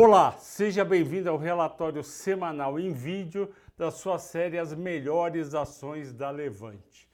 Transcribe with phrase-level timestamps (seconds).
[0.00, 6.30] Olá, seja bem-vindo ao relatório semanal em vídeo da sua série As Melhores Ações da
[6.30, 7.10] Levante.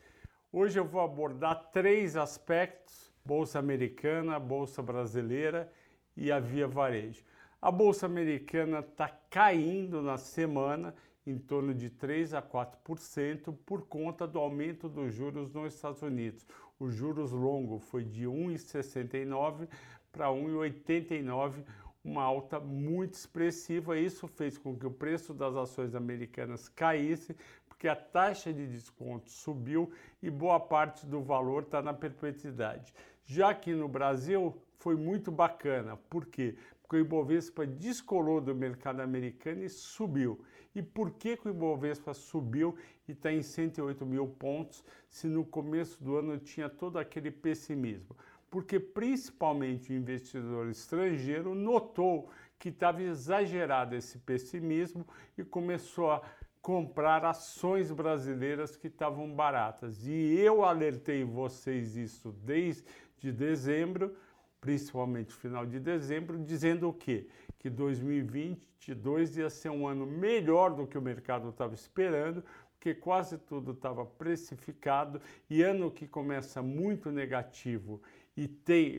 [0.52, 5.72] Hoje eu vou abordar três aspectos: Bolsa Americana, Bolsa Brasileira
[6.14, 7.24] e a Via Varejo.
[7.58, 10.94] A Bolsa Americana está caindo na semana
[11.26, 16.46] em torno de 3 a 4% por conta do aumento dos juros nos Estados Unidos.
[16.78, 19.68] O juros longo foi de 1,69
[20.12, 21.64] para 1,89
[22.04, 23.98] uma alta muito expressiva.
[23.98, 27.34] Isso fez com que o preço das ações americanas caísse,
[27.66, 29.90] porque a taxa de desconto subiu
[30.22, 32.92] e boa parte do valor está na perpetuidade.
[33.24, 35.96] Já aqui no Brasil foi muito bacana.
[36.10, 36.56] Por quê?
[36.82, 40.44] Porque o Ibovespa descolou do mercado americano e subiu.
[40.74, 42.76] E por que, que o Ibovespa subiu
[43.08, 48.14] e está em 108 mil pontos, se no começo do ano tinha todo aquele pessimismo?
[48.54, 55.04] Porque principalmente o investidor estrangeiro notou que estava exagerado esse pessimismo
[55.36, 56.22] e começou a
[56.62, 60.06] comprar ações brasileiras que estavam baratas.
[60.06, 64.16] E eu alertei vocês isso desde dezembro,
[64.60, 67.26] principalmente final de dezembro, dizendo o quê?
[67.58, 73.36] Que 2022 ia ser um ano melhor do que o mercado estava esperando, porque quase
[73.36, 78.00] tudo estava precificado e ano que começa muito negativo
[78.36, 78.96] e tem,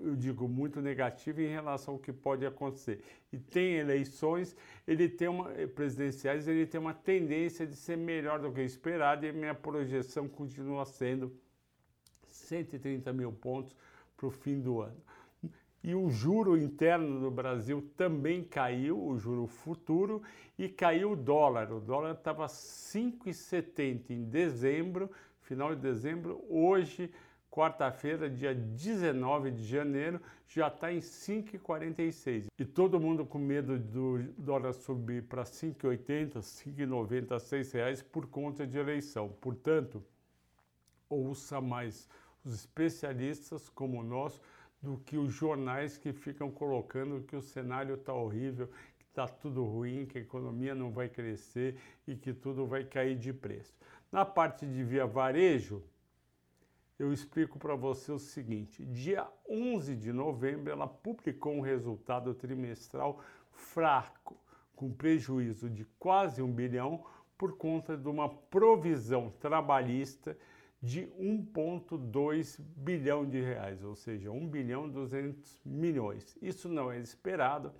[0.00, 3.02] eu digo muito negativo em relação ao que pode acontecer.
[3.32, 4.54] E tem eleições,
[4.86, 9.26] ele tem uma eh, presidenciais, ele tem uma tendência de ser melhor do que esperado
[9.26, 11.32] e minha projeção continua sendo
[12.28, 13.74] 130 mil pontos
[14.16, 15.00] para o fim do ano.
[15.82, 20.22] E o juro interno do Brasil também caiu, o juro futuro,
[20.58, 21.72] e caiu o dólar.
[21.72, 25.10] O dólar estava 5,70 em dezembro,
[25.42, 27.10] final de dezembro, hoje
[27.50, 32.46] quarta-feira, dia 19 de janeiro, já está em 5,46.
[32.58, 38.66] E todo mundo com medo do dólar subir para 5,80, 5,90, 6 reais por conta
[38.66, 39.28] de eleição.
[39.40, 40.02] Portanto,
[41.08, 42.08] ouça mais
[42.44, 44.40] os especialistas como nós
[44.80, 48.68] do que os jornais que ficam colocando que o cenário está horrível,
[48.98, 51.76] que está tudo ruim, que a economia não vai crescer
[52.06, 53.74] e que tudo vai cair de preço.
[54.12, 55.82] Na parte de via varejo,
[56.98, 63.20] eu explico para você o seguinte: dia 11 de novembro, ela publicou um resultado trimestral
[63.50, 64.36] fraco,
[64.74, 67.04] com prejuízo de quase um bilhão
[67.36, 70.36] por conta de uma provisão trabalhista
[70.80, 76.36] de 1,2 bilhão de reais, ou seja, 1 bilhão 200 milhões.
[76.40, 77.72] Isso não é esperado,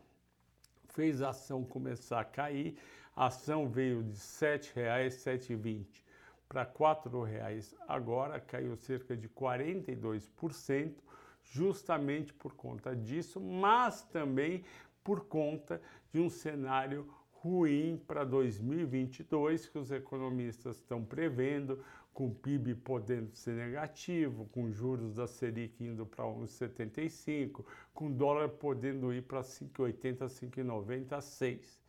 [0.89, 2.77] fez a ação começar a cair,
[3.15, 6.06] a ação veio de R$ 7,00, 7,20
[6.49, 10.95] para R$ 4,00 agora, caiu cerca de 42%,
[11.43, 14.65] justamente por conta disso, mas também
[15.03, 15.81] por conta
[16.13, 23.35] de um cenário ruim para 2022 que os economistas estão prevendo, com o PIB podendo
[23.37, 30.21] ser negativo, com juros da Selic indo para 1,75, com dólar podendo ir para 5,80,
[30.25, 31.86] 5,90, 6.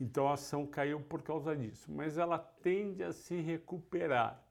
[0.00, 4.42] Então a ação caiu por causa disso, mas ela tende a se recuperar.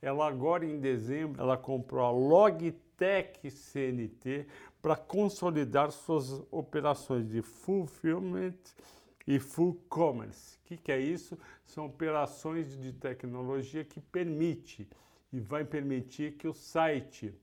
[0.00, 4.46] Ela agora em dezembro, ela comprou a Logitech CNT
[4.80, 8.54] para consolidar suas operações de fulfillment
[9.26, 10.56] e full commerce.
[10.58, 11.38] O que, que é isso?
[11.64, 14.88] São operações de tecnologia que permite
[15.32, 17.34] e vai permitir que o site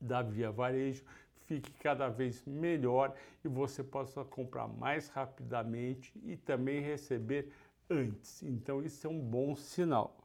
[0.00, 1.04] da Via Varejo
[1.46, 3.14] fique cada vez melhor
[3.44, 7.50] e você possa comprar mais rapidamente e também receber
[7.88, 8.42] antes.
[8.42, 10.16] Então, isso é um bom sinal.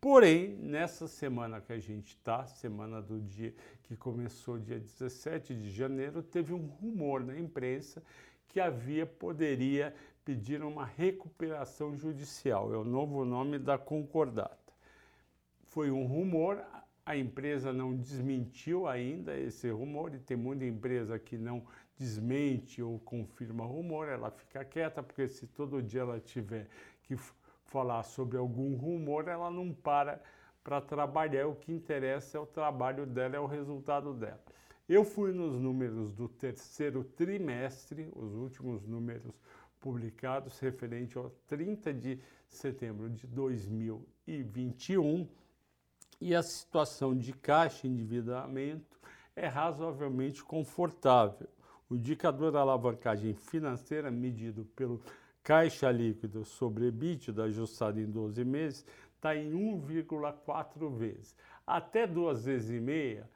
[0.00, 5.70] Porém, nessa semana que a gente está, semana do dia que começou dia 17 de
[5.70, 8.02] janeiro, teve um rumor na imprensa
[8.48, 9.94] que a Via poderia
[10.24, 12.72] pedir uma recuperação judicial.
[12.72, 14.72] É o novo nome da concordata.
[15.64, 16.58] Foi um rumor,
[17.04, 21.64] a empresa não desmentiu ainda esse rumor, e tem muita empresa que não
[21.98, 26.68] desmente ou confirma rumor, ela fica quieta, porque se todo dia ela tiver
[27.02, 27.16] que
[27.64, 30.20] falar sobre algum rumor, ela não para
[30.62, 31.46] para trabalhar.
[31.46, 34.42] O que interessa é o trabalho dela, é o resultado dela.
[34.88, 39.40] Eu fui nos números do terceiro trimestre, os últimos números
[39.78, 45.28] publicados referente ao 30 de setembro de 2021
[46.20, 49.00] e a situação de caixa e endividamento
[49.34, 51.48] é razoavelmente confortável.
[51.88, 55.02] O indicador da alavancagem financeira, medido pelo
[55.42, 58.86] caixa líquido sobre EBITDA ajustado em 12 meses,
[59.16, 61.34] está em 1,4 vezes.
[61.66, 63.28] Até duas vezes e meia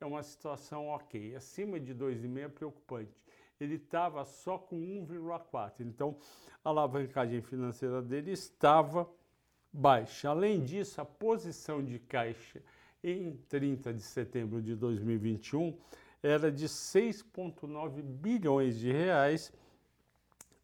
[0.00, 1.36] é uma situação ok.
[1.36, 3.22] Acima de 2,5 é preocupante.
[3.60, 5.80] ele estava só com 1,4.
[5.80, 6.16] Então,
[6.64, 9.06] a alavancagem financeira dele estava
[9.72, 10.28] baixa.
[10.28, 12.62] Além disso, a posição de caixa
[13.02, 15.76] em 30 de setembro de 2021
[16.22, 19.52] era de 6,9 bilhões de reais,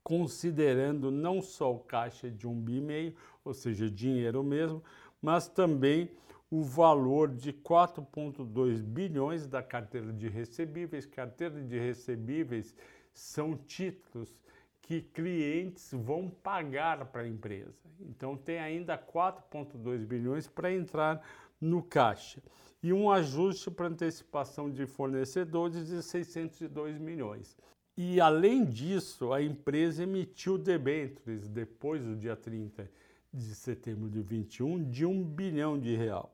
[0.03, 3.15] considerando não só o caixa de um bi meio,
[3.45, 4.83] ou seja, dinheiro mesmo,
[5.21, 6.11] mas também
[6.51, 11.07] o valor de 4,2 bilhões da carteira de recebíveis.
[11.07, 12.75] Carteira de recebíveis
[13.13, 14.39] são títulos
[14.87, 17.75] que clientes vão pagar para a empresa.
[18.01, 21.21] Então tem ainda 4,2 bilhões para entrar
[21.61, 22.41] no caixa
[22.83, 27.57] e um ajuste para antecipação de fornecedores de 602 milhões.
[27.97, 32.89] E além disso, a empresa emitiu debêntures depois do dia 30
[33.33, 36.33] de setembro de 21 de um bilhão de real.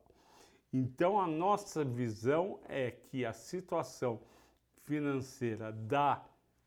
[0.71, 4.21] Então a nossa visão é que a situação
[4.85, 6.23] financeira da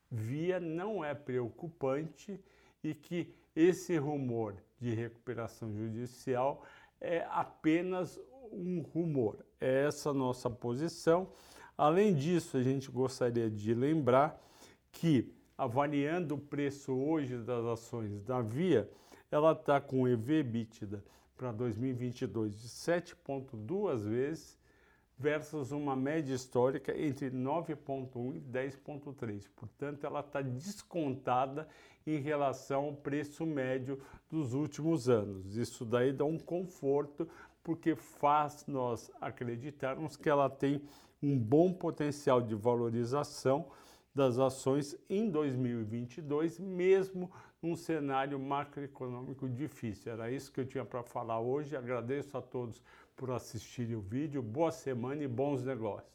[0.10, 2.40] Via não é preocupante
[2.84, 6.64] e que esse rumor de recuperação judicial
[7.00, 8.20] é apenas
[8.52, 9.46] um rumor.
[9.60, 11.30] É essa nossa posição.
[11.78, 14.42] Além disso, a gente gostaria de lembrar
[14.92, 18.90] que, avaliando o preço hoje das ações da Via,
[19.32, 21.04] ela está com EV/EBITDA
[21.36, 24.58] para 2022 de 7,2 vezes
[25.18, 29.48] versus uma média histórica entre 9,1 e 10,3.
[29.56, 31.68] Portanto, ela está descontada
[32.06, 35.56] em relação ao preço médio dos últimos anos.
[35.56, 37.28] Isso daí dá um conforto
[37.64, 40.82] porque faz nós acreditarmos que ela tem
[41.22, 43.68] um bom potencial de valorização
[44.14, 47.32] das ações em 2022, mesmo
[47.66, 50.12] num cenário macroeconômico difícil.
[50.12, 51.76] Era isso que eu tinha para falar hoje.
[51.76, 52.82] Agradeço a todos
[53.16, 54.42] por assistirem o vídeo.
[54.42, 56.14] Boa semana e bons negócios.